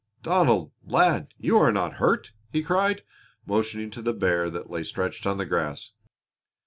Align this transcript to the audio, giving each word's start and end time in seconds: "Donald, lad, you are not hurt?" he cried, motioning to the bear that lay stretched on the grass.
"Donald, 0.23 0.71
lad, 0.83 1.31
you 1.37 1.59
are 1.59 1.71
not 1.71 1.97
hurt?" 1.97 2.31
he 2.49 2.63
cried, 2.63 3.03
motioning 3.45 3.91
to 3.91 4.01
the 4.01 4.13
bear 4.13 4.49
that 4.49 4.67
lay 4.67 4.83
stretched 4.83 5.27
on 5.27 5.37
the 5.37 5.45
grass. 5.45 5.91